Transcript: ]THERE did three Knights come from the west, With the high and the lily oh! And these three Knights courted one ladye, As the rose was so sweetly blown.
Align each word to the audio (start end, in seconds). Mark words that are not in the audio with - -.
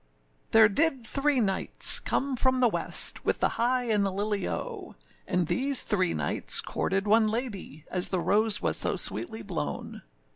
]THERE 0.51 0.67
did 0.67 1.05
three 1.05 1.39
Knights 1.39 1.99
come 1.99 2.35
from 2.35 2.59
the 2.59 2.67
west, 2.67 3.23
With 3.23 3.39
the 3.39 3.49
high 3.49 3.83
and 3.83 4.03
the 4.03 4.09
lily 4.11 4.49
oh! 4.49 4.95
And 5.27 5.45
these 5.45 5.83
three 5.83 6.15
Knights 6.15 6.59
courted 6.59 7.05
one 7.05 7.27
ladye, 7.27 7.83
As 7.91 8.09
the 8.09 8.19
rose 8.19 8.63
was 8.63 8.77
so 8.77 8.95
sweetly 8.95 9.43
blown. 9.43 10.01